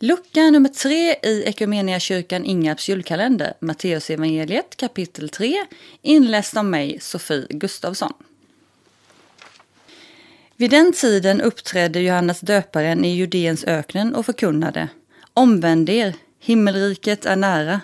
Lucka 0.00 0.50
nummer 0.50 0.68
tre 0.68 1.16
i 1.22 1.44
Equmeniakyrkan 1.46 2.44
Ingarps 2.44 2.88
julkalender, 2.88 3.54
Matteusevangeliet 3.60 4.76
kapitel 4.76 5.28
3, 5.28 5.66
inläst 6.02 6.56
av 6.56 6.64
mig, 6.64 6.98
Sofie 7.00 7.46
Gustavsson. 7.50 8.12
Vid 10.56 10.70
den 10.70 10.92
tiden 10.92 11.40
uppträdde 11.40 12.00
Johannes 12.00 12.40
döparen 12.40 13.04
i 13.04 13.16
Judeens 13.16 13.64
öknen 13.64 14.14
och 14.14 14.26
förkunnade 14.26 14.88
Omvänd 15.34 15.90
er, 15.90 16.14
himmelriket 16.40 17.26
är 17.26 17.36
nära. 17.36 17.80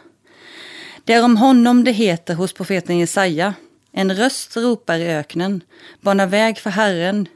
Det 1.05 1.13
är 1.13 1.25
om 1.25 1.37
honom 1.37 1.85
det 1.85 1.93
heter 1.93 2.35
hos 2.35 2.53
profeten 2.53 2.99
Jesaja. 2.99 3.55
En 3.93 4.17
röst 4.17 4.57
ropar 4.57 4.99
i 4.99 5.09
öknen, 5.09 5.61
bana 6.01 6.27
väg 6.27 6.59
för 6.59 6.71
Herren, 6.71 7.29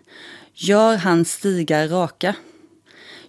gör 0.54 0.96
hans 0.96 1.32
stigar 1.32 1.88
raka. 1.88 2.34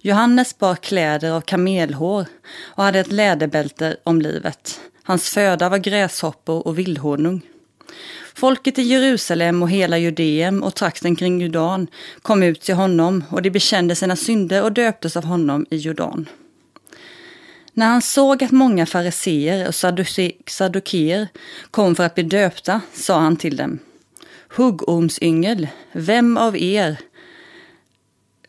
Johannes 0.02 0.58
bar 0.58 0.76
kläder 0.76 1.32
av 1.32 1.42
kamelhår 1.42 2.26
och 2.62 2.84
hade 2.84 3.00
ett 3.00 3.12
läderbälte 3.12 3.98
om 4.04 4.22
livet. 4.22 4.80
Hans 5.04 5.30
föda 5.30 5.70
var 5.70 5.78
gräshoppor 5.78 6.68
och 6.68 6.80
vildhonung. 6.80 7.42
Folket 8.36 8.80
i 8.80 8.82
Jerusalem 8.82 9.64
och 9.64 9.70
hela 9.70 9.98
Judeen 9.98 10.64
och 10.64 10.76
trakten 10.76 11.16
kring 11.16 11.42
Jordan 11.42 11.88
kom 12.22 12.44
ut 12.44 12.62
till 12.62 12.76
honom 12.76 13.24
och 13.30 13.42
de 13.42 13.50
bekände 13.50 13.96
sina 13.96 14.16
synder 14.16 14.64
och 14.64 14.72
döptes 14.72 15.18
av 15.18 15.24
honom 15.24 15.66
i 15.70 15.78
Jordan. 15.78 16.30
När 17.74 17.88
han 17.88 18.02
såg 18.02 18.44
att 18.44 18.52
många 18.52 18.86
fariseer 18.86 19.68
och 19.68 19.76
saddukeer 20.48 21.28
kom 21.72 21.96
för 21.96 22.04
att 22.04 22.16
bli 22.16 22.24
döpta 22.24 22.82
sa 22.94 23.20
han 23.20 23.38
till 23.38 23.58
dem 23.58 23.80
Huggormsyngel, 24.56 25.68
vem 25.92 26.38
av 26.38 26.58
er 26.58 26.98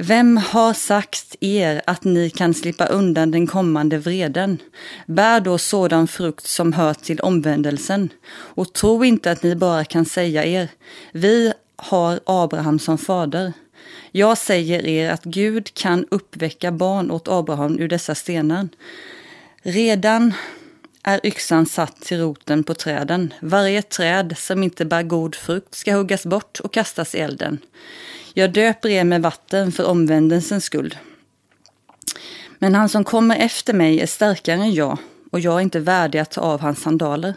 vem 0.01 0.37
har 0.37 0.73
sagt 0.73 1.37
er 1.41 1.83
att 1.87 2.05
ni 2.05 2.31
kan 2.31 2.55
slippa 2.55 2.87
undan 2.87 3.31
den 3.31 3.47
kommande 3.47 3.99
vreden? 3.99 4.59
Bär 5.07 5.41
då 5.41 5.59
sådan 5.59 6.09
frukt 6.09 6.47
som 6.47 6.73
hör 6.73 6.95
till 6.95 7.21
omvändelsen 7.21 8.09
och 8.31 8.73
tro 8.73 9.05
inte 9.05 9.31
att 9.31 9.43
ni 9.43 9.55
bara 9.55 9.85
kan 9.85 10.05
säga 10.05 10.45
er, 10.45 10.69
vi 11.13 11.53
har 11.77 12.21
Abraham 12.27 12.79
som 12.79 12.99
fader. 12.99 13.53
Jag 14.13 14.39
säger 14.39 14.87
er 14.87 15.11
att 15.11 15.25
Gud 15.25 15.75
kan 15.75 16.07
uppväcka 16.11 16.73
barn 16.73 17.11
åt 17.11 17.29
Abraham 17.29 17.79
ur 17.79 17.89
dessa 17.89 18.15
stenar. 18.15 18.69
Redan 19.63 20.35
är 21.03 21.27
yxan 21.27 21.67
satt 21.67 22.01
till 22.01 22.21
roten 22.21 22.65
på 22.65 22.75
träden. 22.75 23.35
Varje 23.41 23.83
träd 23.83 24.35
som 24.39 24.63
inte 24.63 24.85
bär 24.85 25.03
god 25.03 25.35
frukt 25.35 25.75
ska 25.75 25.95
huggas 25.95 26.27
bort 26.27 26.61
och 26.61 26.73
kastas 26.73 27.15
i 27.15 27.19
elden. 27.19 27.59
Jag 28.35 28.53
döper 28.53 28.89
er 28.89 29.05
med 29.05 29.23
vatten 29.23 29.73
för 29.73 29.87
omvändelsens 29.87 30.65
skull. 30.65 30.97
Men 32.59 32.75
han 32.75 32.89
som 32.89 33.05
kommer 33.05 33.37
efter 33.37 33.73
mig 33.73 34.01
är 34.01 34.07
starkare 34.07 34.61
än 34.61 34.75
jag 34.75 34.99
och 35.31 35.41
jag 35.41 35.55
är 35.55 35.61
inte 35.61 35.81
värdig 35.81 36.19
att 36.19 36.31
ta 36.31 36.41
av 36.41 36.61
hans 36.61 36.83
sandaler. 36.83 37.35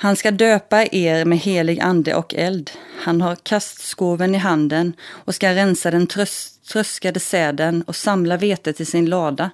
Han 0.00 0.16
ska 0.16 0.30
döpa 0.30 0.86
er 0.92 1.24
med 1.24 1.38
helig 1.38 1.80
ande 1.80 2.14
och 2.14 2.34
eld. 2.34 2.70
Han 3.00 3.20
har 3.20 3.36
kastskoven 3.36 4.34
i 4.34 4.38
handen 4.38 4.92
och 5.08 5.34
ska 5.34 5.54
rensa 5.54 5.90
den 5.90 6.06
trös 6.06 6.58
tröskade 6.72 7.20
säden 7.20 7.82
och 7.82 7.96
samla 7.96 8.36
vetet 8.36 8.80
i 8.80 8.84
sin 8.84 9.06
lada. 9.06 9.50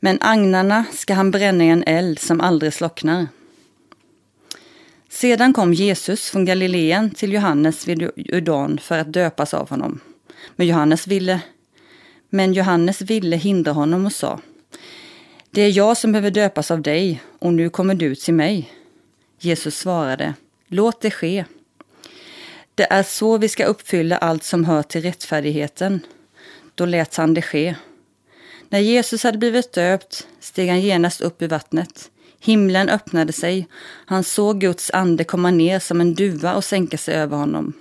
Men 0.00 0.18
agnarna 0.20 0.84
ska 0.92 1.14
han 1.14 1.30
bränna 1.30 1.64
i 1.64 1.68
en 1.68 1.84
eld 1.86 2.18
som 2.18 2.40
aldrig 2.40 2.72
slocknar. 2.72 3.26
Sedan 5.08 5.52
kom 5.52 5.74
Jesus 5.74 6.30
från 6.30 6.44
Galileen 6.44 7.10
till 7.10 7.32
Johannes 7.32 7.88
vid 7.88 8.10
Jordan 8.16 8.78
för 8.78 8.98
att 8.98 9.12
döpas 9.12 9.54
av 9.54 9.70
honom. 9.70 10.00
Men 10.56 10.66
Johannes 10.66 11.06
ville, 11.06 11.40
men 12.30 12.52
Johannes 12.52 13.00
ville 13.00 13.36
hindra 13.36 13.72
honom 13.72 14.06
och 14.06 14.12
sa 14.12 14.40
Det 15.50 15.62
är 15.62 15.76
jag 15.76 15.96
som 15.96 16.12
behöver 16.12 16.30
döpas 16.30 16.70
av 16.70 16.82
dig 16.82 17.22
och 17.38 17.52
nu 17.52 17.70
kommer 17.70 17.94
du 17.94 18.14
till 18.14 18.34
mig. 18.34 18.72
Jesus 19.38 19.78
svarade 19.78 20.34
Låt 20.68 21.00
det 21.00 21.10
ske. 21.10 21.44
Det 22.74 22.92
är 22.92 23.02
så 23.02 23.38
vi 23.38 23.48
ska 23.48 23.64
uppfylla 23.64 24.16
allt 24.16 24.44
som 24.44 24.64
hör 24.64 24.82
till 24.82 25.02
rättfärdigheten. 25.02 26.00
Då 26.74 26.86
lät 26.86 27.16
han 27.16 27.34
det 27.34 27.42
ske. 27.42 27.74
När 28.68 28.78
Jesus 28.78 29.22
hade 29.22 29.38
blivit 29.38 29.72
döpt 29.72 30.26
steg 30.40 30.68
han 30.68 30.80
genast 30.80 31.20
upp 31.20 31.42
ur 31.42 31.48
vattnet. 31.48 32.10
Himlen 32.40 32.88
öppnade 32.88 33.32
sig. 33.32 33.68
Han 34.06 34.24
såg 34.24 34.60
Guds 34.60 34.90
ande 34.90 35.24
komma 35.24 35.50
ner 35.50 35.78
som 35.78 36.00
en 36.00 36.14
duva 36.14 36.54
och 36.54 36.64
sänka 36.64 36.98
sig 36.98 37.14
över 37.14 37.36
honom. 37.36 37.72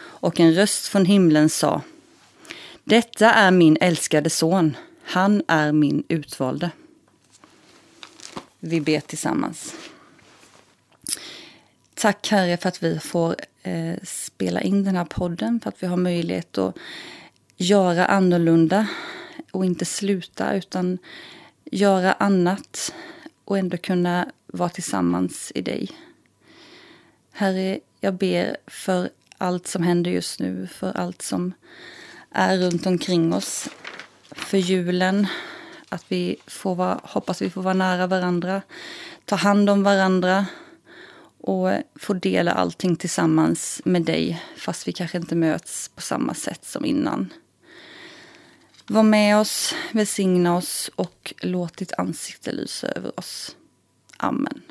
Och 0.00 0.40
en 0.40 0.54
röst 0.54 0.86
från 0.86 1.04
himlen 1.04 1.48
sa 1.48 1.82
Detta 2.84 3.32
är 3.32 3.50
min 3.50 3.76
älskade 3.80 4.30
son. 4.30 4.76
Han 5.04 5.42
är 5.48 5.72
min 5.72 6.04
utvalde. 6.08 6.70
Vi 8.60 8.80
ber 8.80 9.00
tillsammans. 9.00 9.74
Tack 11.94 12.28
Herre 12.30 12.56
för 12.56 12.68
att 12.68 12.82
vi 12.82 12.98
får 12.98 13.36
eh, 13.62 13.94
spela 14.02 14.60
in 14.60 14.84
den 14.84 14.96
här 14.96 15.04
podden, 15.04 15.60
för 15.60 15.68
att 15.68 15.82
vi 15.82 15.86
har 15.86 15.96
möjlighet 15.96 16.58
att 16.58 16.76
göra 17.56 18.06
annorlunda 18.06 18.86
och 19.50 19.64
inte 19.64 19.84
sluta 19.84 20.54
utan 20.54 20.98
göra 21.64 22.12
annat 22.12 22.94
och 23.44 23.58
ändå 23.58 23.76
kunna 23.76 24.32
vara 24.46 24.68
tillsammans 24.68 25.52
i 25.54 25.62
dig. 25.62 25.90
Herre, 27.32 27.80
jag 28.00 28.14
ber 28.14 28.56
för 28.66 29.10
allt 29.38 29.66
som 29.66 29.82
händer 29.82 30.10
just 30.10 30.40
nu, 30.40 30.66
för 30.66 30.96
allt 30.96 31.22
som 31.22 31.52
är 32.30 32.58
runt 32.58 32.86
omkring 32.86 33.34
oss. 33.34 33.68
För 34.30 34.58
julen, 34.58 35.26
att 35.88 36.04
vi 36.08 36.36
får 36.46 36.74
vara, 36.74 37.00
hoppas 37.02 37.42
vi 37.42 37.50
får 37.50 37.62
vara 37.62 37.74
nära 37.74 38.06
varandra, 38.06 38.62
ta 39.24 39.36
hand 39.36 39.70
om 39.70 39.82
varandra 39.82 40.46
och 41.40 41.70
få 41.94 42.14
dela 42.14 42.52
allting 42.52 42.96
tillsammans 42.96 43.80
med 43.84 44.02
dig, 44.02 44.42
fast 44.56 44.88
vi 44.88 44.92
kanske 44.92 45.18
inte 45.18 45.34
möts 45.34 45.88
på 45.88 46.00
samma 46.00 46.34
sätt 46.34 46.64
som 46.64 46.84
innan. 46.84 47.32
Var 48.90 49.02
med 49.02 49.40
oss, 49.40 49.74
välsigna 49.92 50.56
oss 50.56 50.90
och 50.94 51.34
låt 51.42 51.76
ditt 51.76 51.92
ansikte 51.92 52.52
lysa 52.52 52.88
över 52.88 53.18
oss. 53.18 53.56
Amen. 54.16 54.62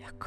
Jag 0.00 0.18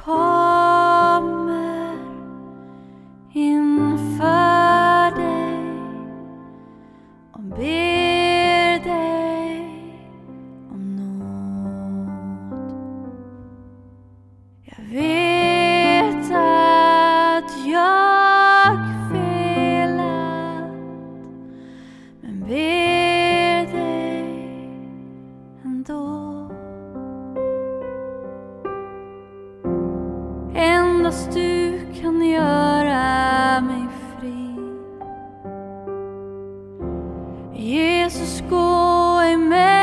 ber 22.48 23.66
dig 23.72 24.26
ändå. 25.66 26.50
Endast 30.56 31.32
du 31.34 31.80
kan 32.02 32.22
göra 32.22 33.62
mig 33.62 33.88
fri. 34.20 34.58
Jesus, 37.54 38.44
gå 38.50 39.24
i 39.24 39.38
mig 39.38 39.75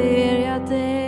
Ser 0.00 0.38
jag 0.38 0.68
dig, 0.68 0.99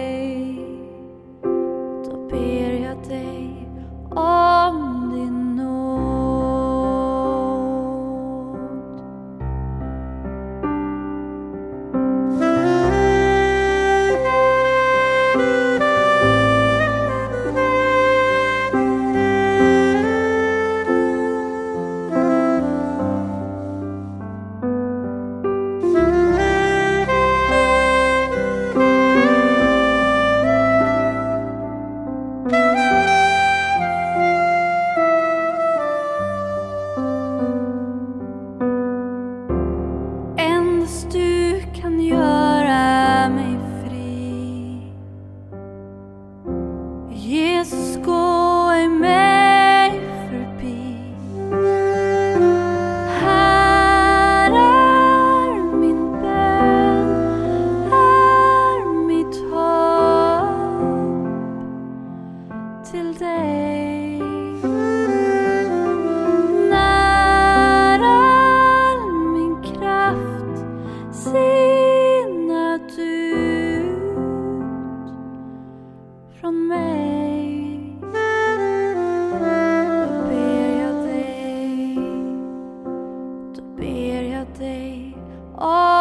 om 85.62 85.70
din 85.70 85.91